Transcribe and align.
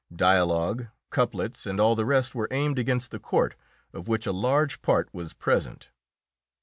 Dialogue, 0.15 0.87
couplets, 1.11 1.67
and 1.67 1.79
all 1.79 1.95
the 1.95 2.07
rest 2.07 2.33
were 2.33 2.47
aimed 2.49 2.79
against 2.79 3.11
the 3.11 3.19
court, 3.19 3.53
of 3.93 4.07
which 4.07 4.25
a 4.25 4.31
large 4.31 4.81
part 4.81 5.07
was 5.13 5.33
present. 5.35 5.91